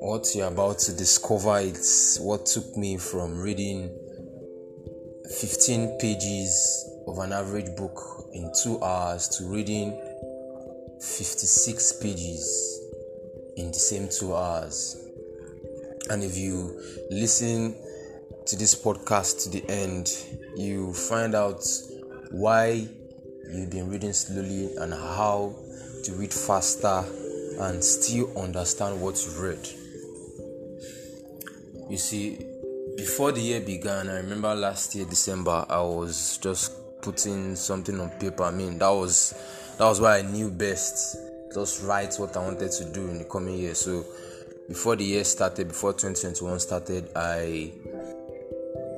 [0.00, 3.90] What you're about to discover is what took me from reading
[5.38, 8.00] 15 pages of an average book
[8.32, 9.90] in two hours to reading
[11.02, 12.80] 56 pages
[13.58, 14.96] in the same two hours.
[16.08, 16.80] And if you
[17.10, 17.76] listen
[18.46, 20.10] to this podcast to the end,
[20.56, 21.62] you find out
[22.30, 22.88] why
[23.52, 25.54] you've been reading slowly and how
[26.04, 27.04] to read faster
[27.60, 29.68] and still understand what you've read.
[31.90, 32.38] You see,
[32.96, 38.10] before the year began, I remember last year December, I was just putting something on
[38.10, 38.44] paper.
[38.44, 39.34] I mean, that was
[39.78, 41.16] that was what I knew best.
[41.52, 43.74] Just write what I wanted to do in the coming year.
[43.74, 44.04] So
[44.68, 47.72] before the year started, before 2021 started, I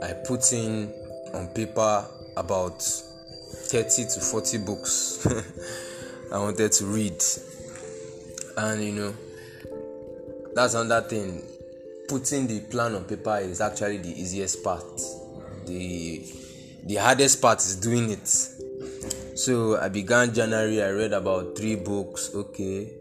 [0.03, 0.93] I put in
[1.33, 2.85] on paper about
[3.55, 5.27] 30 to 40 books
[6.33, 7.23] I wanted to read.
[8.57, 9.15] And you know,
[10.55, 11.43] that's another thing
[12.09, 15.01] putting the plan on paper is actually the easiest part.
[15.67, 16.25] The
[16.85, 18.29] the hardest part is doing it.
[19.39, 20.83] So I began January.
[20.83, 22.31] I read about three books.
[22.35, 22.93] Okay,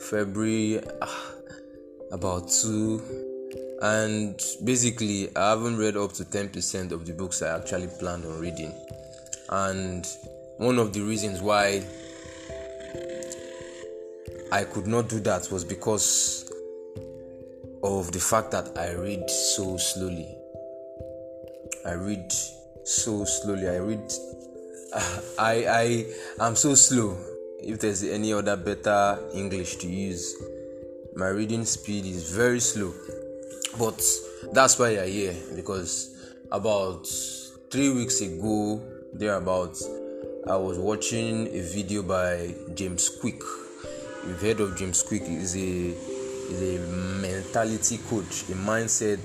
[0.00, 1.32] February ah,
[2.12, 3.00] about two,
[3.82, 8.24] and basically I haven't read up to ten percent of the books I actually planned
[8.24, 8.72] on reading.
[9.50, 10.06] And
[10.58, 11.82] one of the reasons why
[14.52, 16.50] I could not do that was because
[17.82, 20.28] of the fact that I read so slowly.
[21.84, 22.32] I read
[22.84, 23.68] so slowly.
[23.68, 24.12] I read.
[25.38, 26.06] I
[26.38, 27.16] I am so slow.
[27.60, 30.34] If there's any other better English to use,
[31.14, 32.92] my reading speed is very slow.
[33.78, 34.02] But
[34.52, 36.16] that's why you're here because
[36.50, 37.06] about
[37.70, 39.88] three weeks ago, thereabouts,
[40.46, 43.42] I was watching a video by James Kwik.
[44.26, 45.26] You've heard of James Kwik?
[45.26, 49.20] He's a is a mentality coach, a mindset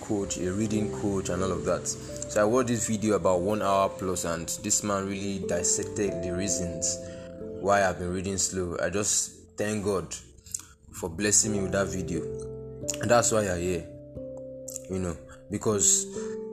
[0.00, 1.86] coach, a reading coach, and all of that.
[1.86, 6.34] So I watched this video about one hour plus, and this man really dissected the
[6.34, 6.98] reasons
[7.60, 8.76] why I've been reading slow.
[8.82, 10.14] I just thank God
[10.92, 12.22] for blessing me with that video,
[13.00, 13.86] and that's why I'm here.
[14.90, 15.16] You know,
[15.50, 16.06] because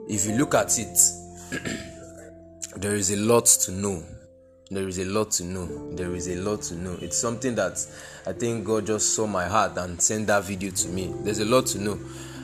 [0.08, 0.98] if you look at it,
[2.76, 4.02] there is a lot to know
[4.72, 5.66] there is a lot to know.
[5.94, 6.96] There is a lot to know.
[7.02, 7.86] It's something that
[8.26, 11.12] I think God just saw my heart and sent that video to me.
[11.20, 11.98] There's a lot to know.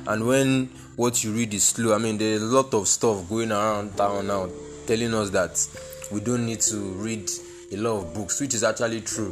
[0.06, 0.66] And when
[0.97, 4.27] what you read is slow, I mean, there's a lot of stuff going around town
[4.27, 4.50] now
[4.87, 5.66] telling us that
[6.12, 7.31] we don't need to read
[7.72, 9.31] a lot of books, which is actually true.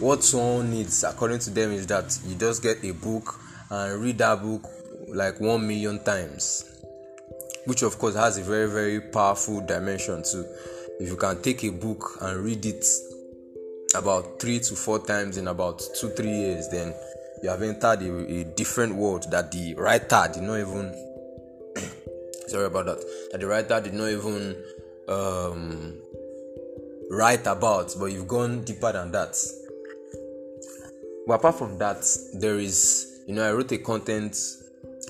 [0.00, 3.40] What someone needs, according to them, is that you just get a book
[3.70, 4.64] and read that book
[5.06, 6.64] like one million times,
[7.68, 10.42] which of course has a very, very powerful dimension too.
[10.98, 12.84] If you can take a book and read it
[13.94, 16.94] about three to four times in about two three years then
[17.42, 20.94] you have entered a, a different world that the writer did not even
[22.48, 23.04] sorry about that.
[23.32, 24.56] That the writer did not even
[25.06, 25.94] um,
[27.10, 29.36] write about but you've gone deeper than that.
[31.26, 32.02] But apart from that
[32.32, 34.34] there is you know i wrote a content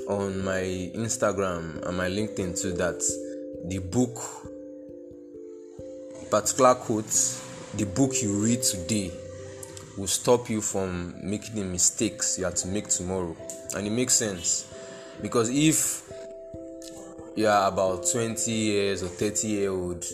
[0.08, 0.62] on my
[0.94, 3.00] instagram and my linkedin too that
[3.66, 4.16] the book
[6.30, 7.04] particular quote
[7.76, 9.12] the book you read today
[9.98, 13.36] will stop you from making the mistakes you have to make tomorrow.
[13.74, 14.72] And it makes sense
[15.20, 16.08] because if
[17.36, 20.04] you are about 20 years or 30 year old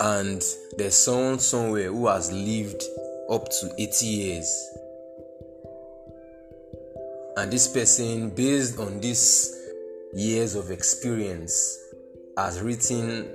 [0.00, 0.42] and
[0.76, 2.82] there's someone somewhere who has lived
[3.30, 4.68] up to 80 years
[7.36, 9.56] and this person based on these
[10.14, 11.78] years of experience
[12.36, 13.28] has written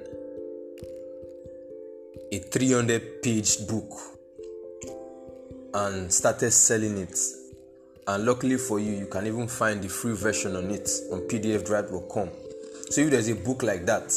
[2.32, 3.92] a 300 page book
[5.74, 7.18] and started selling it.
[8.08, 12.30] And luckily for you you can even find the free version on it on pdfdrive.com
[12.90, 14.12] so if there's a book like that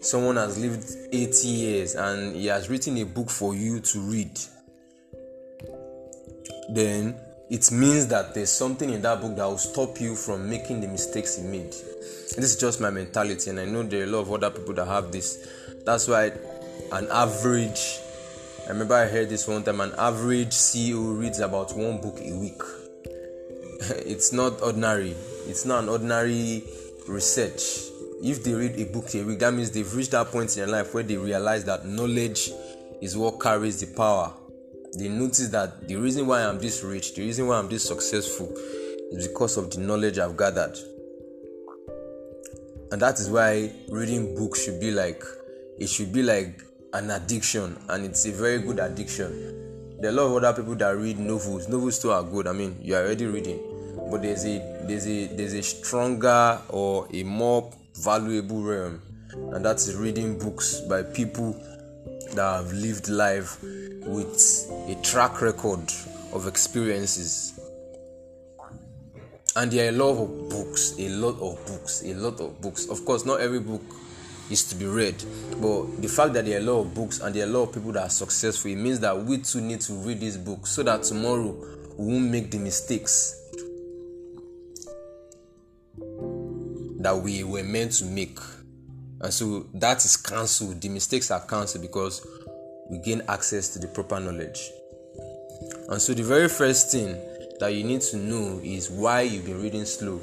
[0.00, 4.38] someone has lived 80 years and he has written a book for you to read
[6.70, 7.20] then
[7.50, 10.88] it means that there's something in that book that will stop you from making the
[10.88, 14.20] mistakes he made this is just my mentality and i know there are a lot
[14.20, 15.48] of other people that have this
[15.84, 16.32] that's why
[16.92, 18.00] an average
[18.70, 22.32] I remember I heard this one time an average CEO reads about one book a
[22.38, 22.62] week.
[24.06, 25.16] it's not ordinary.
[25.48, 26.62] It's not an ordinary
[27.08, 27.62] research.
[28.22, 30.72] If they read a book a week, that means they've reached that point in their
[30.72, 32.52] life where they realize that knowledge
[33.00, 34.32] is what carries the power.
[34.98, 38.52] They notice that the reason why I'm this rich, the reason why I'm this successful
[39.12, 40.76] is because of the knowledge I've gathered.
[42.92, 45.22] And that is why reading books should be like
[45.78, 46.60] it should be like
[46.92, 49.98] an addiction, and it's a very good addiction.
[50.00, 51.68] There are a lot of other people that read novels.
[51.68, 52.46] Novels too are good.
[52.46, 53.60] I mean, you are already reading,
[54.10, 59.00] but there's a there's a there's a stronger or a more valuable realm,
[59.52, 61.54] and that's reading books by people
[62.34, 65.80] that have lived life with a track record
[66.32, 67.58] of experiences.
[69.56, 72.88] And there are a lot of books, a lot of books, a lot of books.
[72.88, 73.82] Of course, not every book
[74.50, 75.22] is to be read,
[75.60, 77.62] but the fact that there are a lot of books and there are a lot
[77.68, 80.70] of people that are successful, it means that we too need to read these books
[80.70, 81.54] so that tomorrow
[81.96, 83.36] we won't make the mistakes
[87.00, 88.38] that we were meant to make.
[89.20, 90.80] And so that is cancelled.
[90.80, 92.26] The mistakes are cancelled because
[92.90, 94.70] we gain access to the proper knowledge.
[95.88, 97.18] And so the very first thing
[97.60, 100.20] that you need to know is why you've been reading slow.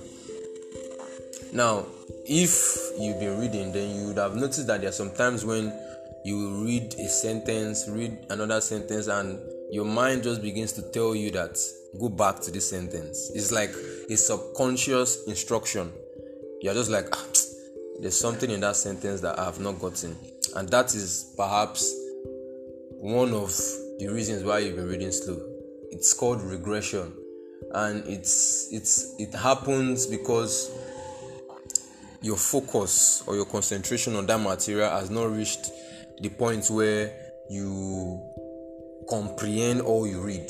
[1.53, 1.85] Now,
[2.25, 5.71] if you've been reading, then you would have noticed that there are some times when
[6.25, 9.39] you read a sentence, read another sentence, and
[9.71, 11.57] your mind just begins to tell you that
[11.99, 13.31] go back to this sentence.
[13.33, 13.71] It's like
[14.09, 15.91] a subconscious instruction.
[16.61, 17.25] You're just like, ah,
[17.99, 20.15] there's something in that sentence that I have not gotten.
[20.55, 21.93] And that is perhaps
[22.99, 23.55] one of
[23.99, 25.39] the reasons why you've been reading slow.
[25.91, 27.13] It's called regression.
[27.73, 30.71] And it's it's it happens because
[32.21, 35.71] your focus or your concentration on that material has not reached
[36.21, 37.13] the point where
[37.49, 38.21] you
[39.09, 40.49] comprehend all you read.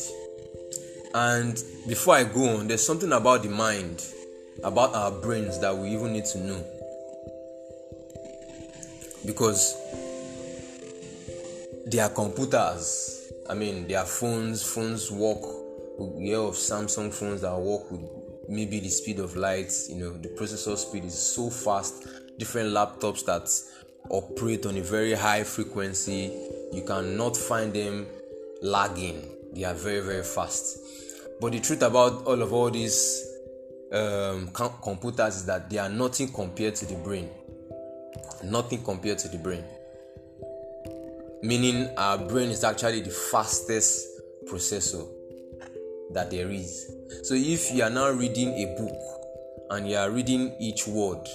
[1.13, 4.05] And before I go on, there's something about the mind,
[4.63, 6.76] about our brains that we even need to know.
[9.25, 9.75] Because
[11.85, 13.31] they are computers.
[13.49, 15.41] I mean, their phones, phones work.
[15.99, 18.01] We hear of Samsung phones that work with
[18.49, 19.71] maybe the speed of light.
[19.89, 22.05] You know, the processor speed is so fast.
[22.37, 23.49] Different laptops that
[24.09, 26.31] operate on a very high frequency,
[26.71, 28.05] you cannot find them
[28.61, 29.23] lagging.
[29.53, 30.79] They are very, very fast.
[31.39, 33.25] But the truth about all of all these
[33.91, 34.49] um,
[34.83, 37.29] computers is that they are nothing compared to the brain.
[38.43, 39.63] Nothing compared to the brain.
[41.43, 44.07] Meaning, our brain is actually the fastest
[44.45, 45.07] processor
[46.11, 46.91] that there is.
[47.23, 48.97] So, if you are now reading a book
[49.69, 51.27] and you are reading each word,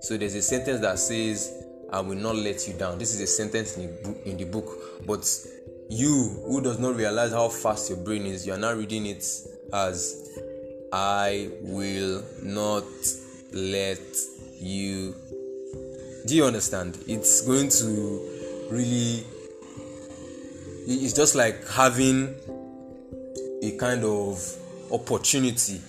[0.00, 2.98] so there's a sentence that says, I will not let you down.
[2.98, 5.06] This is a sentence in the book, in the book.
[5.06, 5.26] but
[5.88, 9.24] you who does not realize how fast your brain is, you are now reading it
[9.72, 10.30] as
[10.92, 12.84] I will not
[13.52, 14.00] let
[14.54, 15.14] you.
[16.26, 16.98] Do you understand?
[17.06, 19.24] It's going to really.
[20.86, 22.34] It's just like having
[23.62, 24.42] a kind of
[24.90, 25.80] opportunity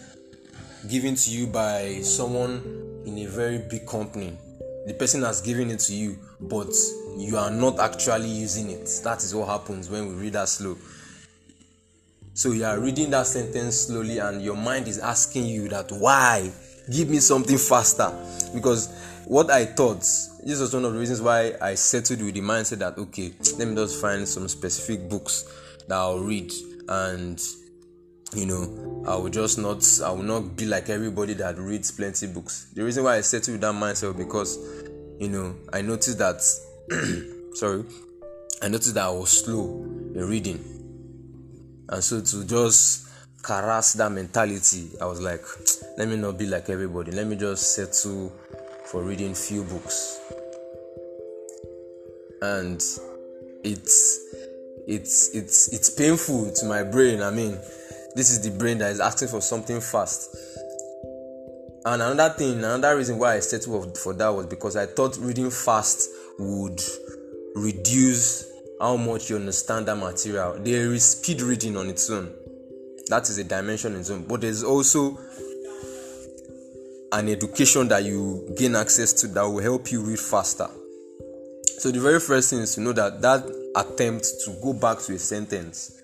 [0.89, 4.37] given to you by someone in a very big company.
[4.87, 6.73] The person has given it to you, but
[7.17, 8.89] you are not actually using it.
[9.03, 10.77] That is what happens when we read that slow.
[12.33, 16.51] So you are reading that sentence slowly, and your mind is asking you that why?
[16.89, 18.11] Give me something faster.
[18.53, 18.87] Because
[19.25, 22.79] what I thought, this was one of the reasons why I settled with the mindset
[22.79, 25.45] that okay, let me just find some specific books
[25.87, 26.51] that I'll read,
[26.87, 27.41] and
[28.33, 32.27] you know, I will just not, I will not be like everybody that reads plenty
[32.27, 32.67] books.
[32.73, 34.57] The reason why I settled with that mindset because,
[35.19, 36.41] you know, I noticed that,
[37.55, 37.83] sorry,
[38.61, 39.83] I noticed that I was slow
[40.15, 40.81] in reading
[41.91, 43.07] and so to just
[43.43, 45.43] caress that mentality, I was like,
[45.97, 47.11] let me not be like everybody.
[47.11, 48.31] Let me just settle
[48.85, 50.19] for reading few books.
[52.41, 52.81] And
[53.63, 54.19] it's
[54.87, 57.21] it's it's it's painful to my brain.
[57.21, 57.51] I mean,
[58.15, 60.35] this is the brain that is asking for something fast.
[61.83, 65.49] And another thing, another reason why I settled for that was because I thought reading
[65.49, 66.79] fast would
[67.55, 70.57] reduce how much you understand that material.
[70.59, 72.33] There is speed reading on its own.
[73.11, 74.23] That is a dimension in its own.
[74.23, 75.19] But there's also
[77.11, 80.69] an education that you gain access to that will help you read faster.
[81.77, 83.43] So the very first thing is to know that that
[83.75, 86.01] attempt to go back to a sentence,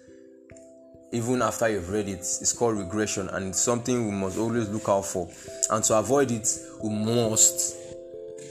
[1.13, 4.89] even after you've read it, is called regression, and it's something we must always look
[4.89, 5.29] out for.
[5.69, 6.45] And to avoid it,
[6.83, 7.77] we must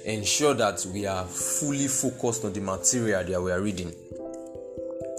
[0.07, 3.93] ensure that we are fully focused on the material that we are reading.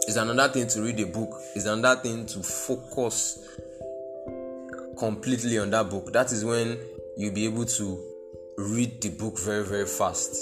[0.08, 3.46] It's another thing to read a book, it's another thing to focus
[4.98, 6.12] completely on that book.
[6.14, 6.78] That is when
[7.18, 8.04] you'll be able to
[8.58, 10.36] read the book very, very fast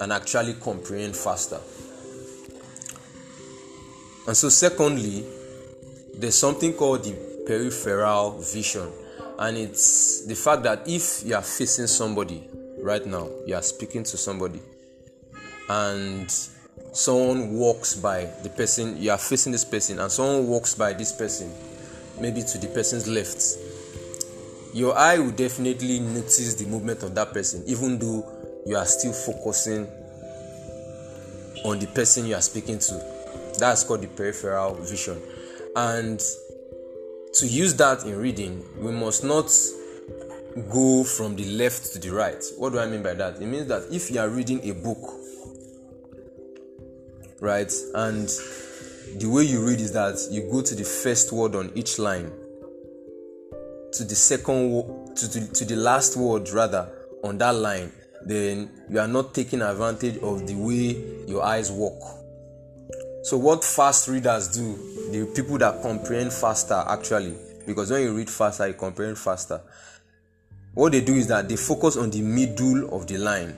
[0.00, 1.60] and actually comprehend faster.
[4.26, 5.24] And so, secondly,
[6.14, 8.90] there's something called the peripheral vision,
[9.38, 12.48] and it's the fact that if you are facing somebody
[12.86, 13.28] right now.
[13.46, 14.60] You are speaking to somebody,
[15.68, 16.30] and
[16.92, 21.12] someone walks by the person you are facing this person, and someone walks by this
[21.12, 21.52] person,
[22.20, 23.42] maybe to the person's left.
[24.74, 28.30] Your eye will definitely notice the movement of that person, even though
[28.66, 29.86] you are still focusing
[31.64, 32.94] on the person you are speaking to.
[33.58, 35.20] That's called the peripheral vision.
[35.74, 36.20] And
[37.34, 39.50] to use that in reading, we must not
[40.70, 42.42] go from the left to the right.
[42.56, 43.40] What do I mean by that?
[43.40, 45.14] It means that if you are reading a book,
[47.40, 48.28] right, and
[49.18, 52.30] the way you read is that you go to the first word on each line,
[53.92, 56.88] to the second, to, to, to the last word rather
[57.22, 57.92] on that line,
[58.24, 62.00] then you are not taking advantage of the way your eyes work.
[63.22, 64.76] So, what fast readers do,
[65.10, 69.60] the people that comprehend faster actually, because when you read faster, you comprehend faster.
[70.74, 73.56] What they do is that they focus on the middle of the line.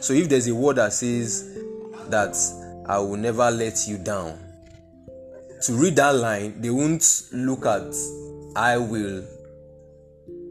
[0.00, 1.58] So, if there's a word that says
[2.08, 2.36] that
[2.86, 4.38] I will never let you down,
[5.62, 7.94] to read that line, they won't look at
[8.56, 9.24] I will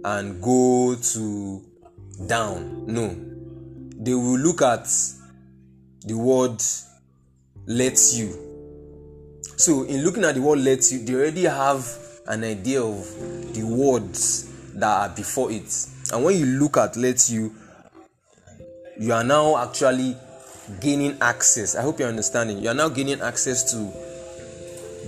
[0.06, 1.62] and go to
[2.28, 2.86] down.
[2.88, 3.14] No,
[3.98, 4.88] they will look at
[6.06, 6.62] the word
[7.66, 8.34] lets you.
[9.58, 11.86] So, in looking at the word lets you, they already have
[12.28, 15.88] an idea of the words that are before it.
[16.12, 17.54] And when you look at lets you,
[19.00, 20.16] you are now actually
[20.80, 21.76] gaining access.
[21.76, 22.60] I hope you're understanding.
[22.60, 23.78] You are now gaining access to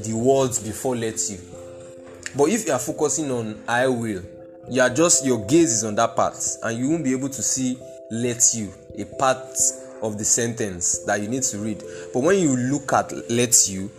[0.01, 1.39] the words before lets you.
[2.35, 4.23] But if you are focusing on I will,
[4.69, 7.41] you are just your gaze is on that part and you won't be able to
[7.41, 7.77] see
[8.09, 9.45] lets you a part
[10.01, 11.83] of the sentence that you need to read.
[12.13, 13.89] But when you look at lets you,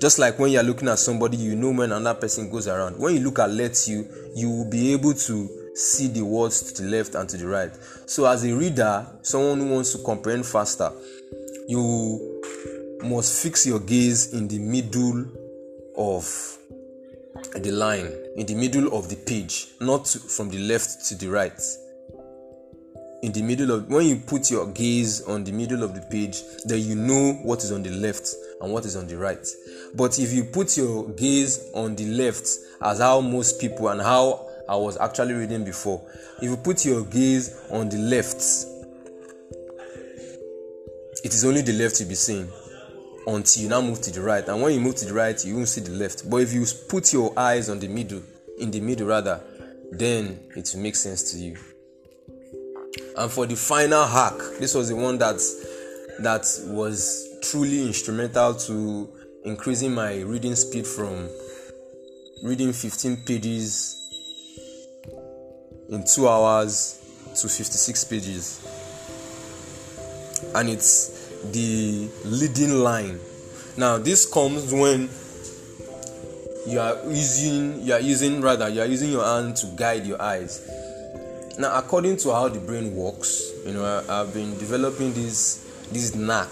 [0.00, 2.98] just like when you're looking at somebody, you know when another person goes around.
[2.98, 6.82] When you look at lets you, you will be able to see the words to
[6.82, 7.72] the left and to the right.
[8.06, 10.90] So, as a reader, someone who wants to comprehend faster,
[11.68, 12.42] you
[13.02, 15.26] must fix your gaze in the middle
[15.96, 16.58] of
[17.54, 21.60] the line, in the middle of the page, not from the left to the right
[23.22, 26.42] in the middle of when you put your gaze on the middle of the page
[26.64, 29.46] then you know what is on the left and what is on the right
[29.94, 32.48] but if you put your gaze on the left
[32.82, 36.00] as how most people and how i was actually reading before.
[36.38, 38.36] If you put your gaze on the left
[41.24, 42.50] it is only the left you'll be seeing
[43.26, 44.46] until you now move to the right.
[44.48, 46.28] And when you move to the right you won't see the left.
[46.28, 48.22] But if you put your eyes on the middle
[48.58, 49.40] in the middle rather
[49.92, 51.56] then it will make sense to you.
[53.16, 55.40] And for the final hack this was the one that
[56.20, 59.08] that was truly instrumental to
[59.44, 61.28] increasing my reading speed from
[62.42, 64.01] reading 15 pages
[65.92, 66.98] in 2 hours
[67.40, 68.66] to 56 pages.
[70.54, 73.20] And it's the leading line.
[73.76, 75.08] Now this comes when
[76.66, 80.20] you are using you are using rather you are using your hand to guide your
[80.20, 80.68] eyes.
[81.58, 85.58] Now according to how the brain works you know I, have been developing this
[85.90, 86.48] this knack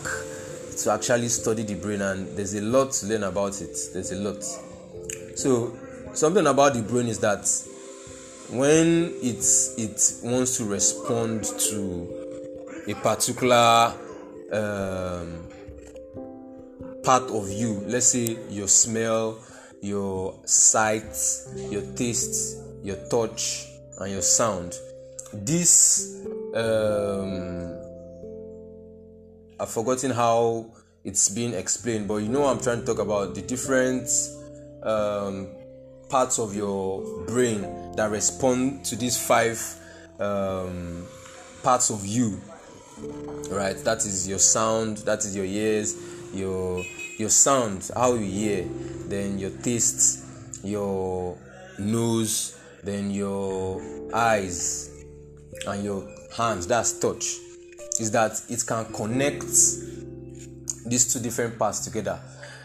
[0.83, 3.77] to actually study the brain and there's a lot to learn about it.
[3.93, 4.43] There's a lot.
[5.37, 5.77] So
[6.15, 7.47] something about the brain is that
[8.53, 13.95] when it's it wants to respond to a particular
[14.53, 15.47] um,
[17.03, 19.39] part of you let's say your smell
[19.81, 21.17] your sight
[21.71, 23.67] your taste your touch
[23.99, 24.75] and your sound
[25.33, 26.21] this
[26.55, 27.79] um,
[29.61, 30.73] I've forgotten how
[31.05, 34.09] it's been explained, but you know I'm trying to talk about the different
[34.83, 35.49] um,
[36.11, 37.63] parts of your brain
[37.97, 39.59] that respond to these five
[40.19, 41.07] um,
[41.63, 42.41] parts of you.
[43.51, 45.97] Right, that is your sound, that is your ears,
[46.35, 46.85] your
[47.19, 48.69] your sound, how you hear,
[49.09, 50.25] then your taste,
[50.63, 51.39] your
[51.79, 53.81] nose, then your
[54.13, 54.91] eyes,
[55.67, 56.67] and your hands.
[56.67, 57.39] That's touch.
[57.99, 59.45] Is that it can connect
[60.87, 62.21] these two different parts together.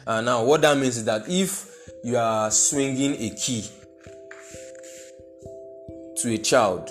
[0.06, 1.75] And now what that means is that if
[2.06, 3.68] you are swinging a key
[6.16, 6.88] to a child.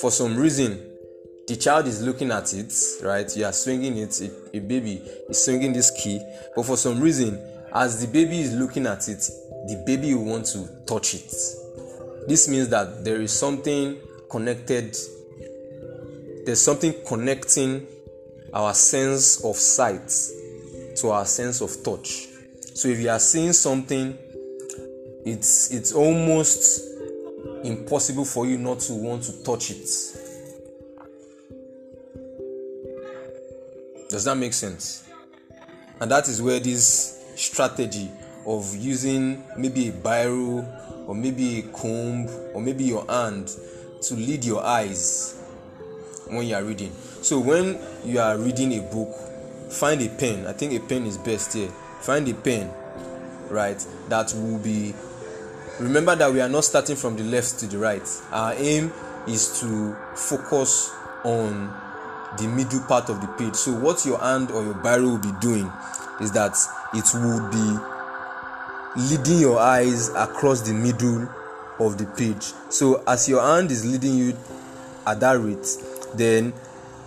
[0.00, 0.82] For some reason
[1.46, 2.72] the child is looking at it
[3.02, 3.36] right?
[3.36, 4.18] You are swinging it.
[4.22, 6.22] A, a baby is swinging this key.
[6.56, 7.38] But for some reason
[7.74, 9.18] as the baby is looking at it
[9.66, 11.30] the baby will want to touch it.
[12.26, 13.98] This means that there is something
[14.30, 14.96] connected
[16.46, 17.86] there's something connecting
[18.54, 20.10] our sense of sight
[20.96, 22.28] to our sense of touch
[22.78, 24.16] so if you are seeing something
[25.24, 26.84] it's it's almost
[27.64, 29.88] impossible for you not to want to touch it
[34.08, 35.06] Does that make sense?
[36.00, 38.10] And that is where this strategy
[38.46, 40.66] of using maybe a biro
[41.06, 43.50] or maybe a comb or maybe your hand
[44.00, 45.38] to lead your eyes
[46.28, 46.90] when you are reading.
[47.20, 49.14] So when you are reading a book,
[49.70, 50.46] find a pen.
[50.46, 51.70] I think a pen is best here.
[52.00, 52.72] Find a pen,
[53.50, 53.84] right?
[54.08, 54.94] That will be.
[55.80, 58.02] Remember that we are not starting from the left to the right.
[58.32, 58.92] Our aim
[59.26, 60.90] is to focus
[61.24, 61.72] on
[62.36, 63.54] the middle part of the page.
[63.54, 65.70] So what your hand or your biro will be doing
[66.20, 66.56] is that
[66.94, 67.98] it will be
[68.96, 71.28] leading your eyes across the middle
[71.78, 72.52] of the page.
[72.70, 74.36] So as your hand is leading you
[75.06, 75.66] at that rate,
[76.14, 76.52] then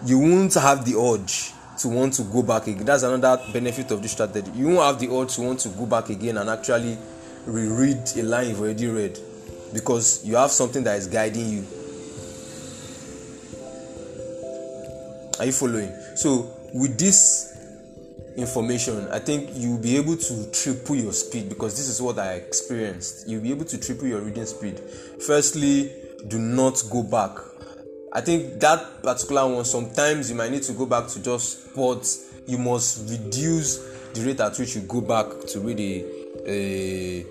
[0.05, 2.85] you won't have the urge to want to go back again.
[2.85, 4.51] That's another benefit of this strategy.
[4.55, 6.97] You won't have the urge to want to go back again and actually
[7.45, 9.19] reread a line you've already read
[9.73, 11.65] because you have something that is guiding you.
[15.39, 15.91] Are you following?
[16.15, 17.57] So with this
[18.37, 22.33] information, I think you'll be able to triple your speed because this is what I
[22.33, 23.27] experienced.
[23.27, 24.79] You'll be able to triple your reading speed.
[25.25, 25.91] Firstly,
[26.27, 27.31] do not go back.
[28.13, 32.05] I think that particular one, sometimes you might need to go back to just, but
[32.45, 33.77] you must reduce
[34.13, 36.05] the rate at which you go back to read a,
[36.45, 37.25] a,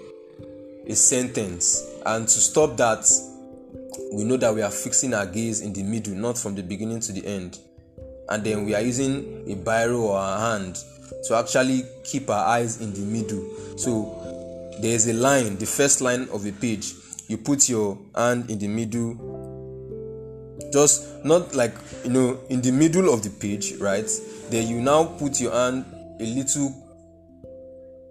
[0.86, 1.86] a sentence.
[2.06, 3.04] And to stop that,
[4.14, 7.00] we know that we are fixing our gaze in the middle, not from the beginning
[7.00, 7.58] to the end.
[8.30, 10.78] And then we are using a biro or a hand
[11.28, 13.76] to actually keep our eyes in the middle.
[13.76, 14.16] So
[14.80, 16.94] there is a line the first line of a page.
[17.28, 19.39] You put your hand in the middle
[20.72, 21.74] just not like
[22.04, 24.08] you know in the middle of the page right
[24.50, 25.84] then you now put your hand
[26.20, 26.90] a little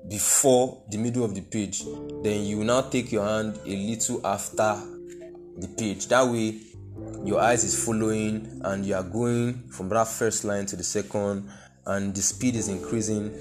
[0.10, 1.84] before the middle of the page.
[2.24, 4.82] Then you now take your hand a little after
[5.58, 6.08] the page.
[6.08, 6.60] That way
[7.24, 11.50] your eyes is following and you are going from that first line to the second
[11.86, 13.34] and the speed is increasing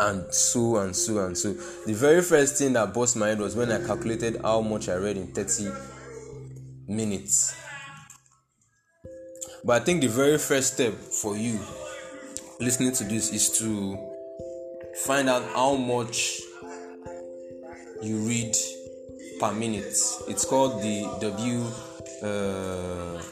[0.00, 1.52] and so and so and so.
[1.86, 4.94] The very first thing that burst my head was when i calculated how much i
[4.94, 5.70] read in 30
[6.86, 7.56] minutes
[9.64, 11.58] but i think the very first step for you
[12.60, 13.96] listening to this is to
[15.04, 16.40] find out how much
[18.02, 18.54] you read
[19.40, 19.96] per minute.
[20.28, 21.64] It's called the w
[22.22, 23.22] uh,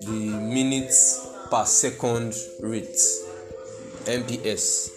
[0.00, 2.98] the minutes per second rate
[4.06, 4.90] mps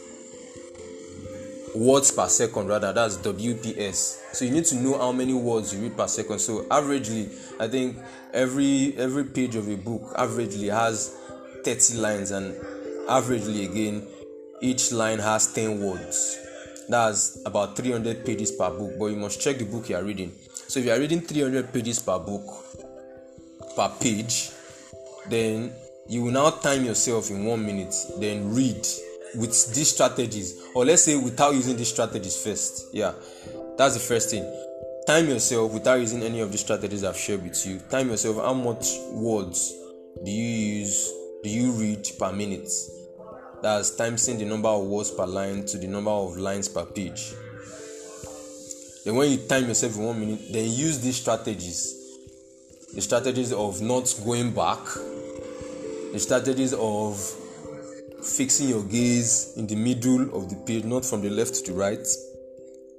[1.76, 5.82] words per second rather that's wps so you need to know how many words you
[5.82, 6.40] read per second.
[6.40, 7.30] So averagely
[7.60, 7.98] i think
[8.34, 11.16] every every page of a book averagely has
[11.64, 12.56] 30 lines and
[13.08, 14.08] averagely again
[14.62, 16.38] each line has 10 words.
[16.90, 20.32] That's about 300 pages per book but you must check the book you are reading.
[20.68, 22.44] So if you are reading 300 pages per book
[23.76, 24.52] per page
[25.30, 25.72] then
[26.08, 28.86] you will now time yourself in one minute then read
[29.36, 32.88] with these strategies or let's say without using these strategies first.
[32.94, 33.14] Yeah
[33.80, 34.44] that's the first thing.
[35.08, 37.80] Time yourself without using any of the strategies i've shared with you.
[37.90, 39.74] Time yourself how much words
[40.26, 41.10] do you use
[41.42, 42.70] do you read per minute?
[43.62, 47.32] That's timesing the number of words per line to the number of lines per page.
[49.06, 51.96] Then when you time yourself in one minute then use these strategies.
[52.94, 54.84] The strategies of not going back,
[56.12, 57.18] the strategies of
[58.24, 61.78] fixing your gaze in the middle of the page, not from the left to the
[61.78, 62.08] right,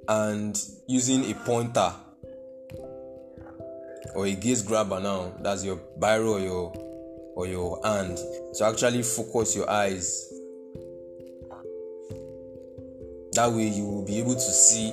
[0.09, 1.93] and using a pointer
[4.15, 6.73] or a gaze grabber now, that's your biro or your
[7.37, 8.19] or your hand
[8.55, 10.33] to actually focus your eyes.
[13.33, 14.91] That way you will be able to see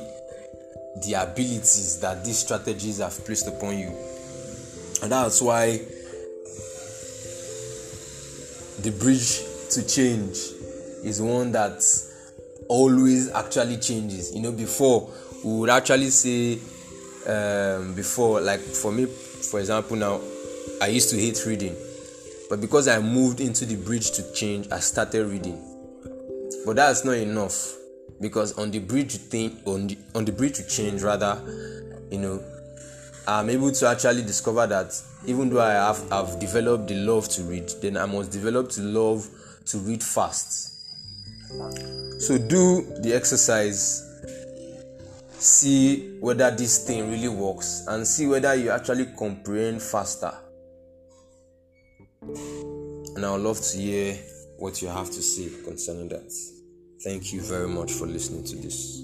[1.05, 3.95] the abilities that these strategies have placed upon you
[5.01, 5.79] and that's why
[8.81, 10.37] the bridge to change
[11.03, 11.83] is one that
[12.67, 14.33] always actually changes.
[14.35, 15.09] You know before
[15.43, 16.59] we would actually say
[17.27, 20.19] um, before like for me for example now
[20.81, 21.75] i used to hate reading.
[22.49, 25.61] But because i moved into the bridge to change i started reading.
[26.65, 27.73] But that's not enough.
[28.19, 31.41] Because on the bridge to think on the, on the bridge to change rather
[32.09, 32.43] you know
[33.27, 37.43] I'm able to actually discover that even though I have I've developed the love to
[37.43, 39.27] read, then I must develop the love
[39.67, 40.73] to read fast.
[42.19, 44.03] So do the exercise,
[45.37, 50.33] see whether this thing really works, and see whether you actually comprehend faster.
[52.21, 54.15] And I would love to hear
[54.57, 56.31] what you have to say concerning that.
[57.03, 59.03] Thank you very much for listening to this.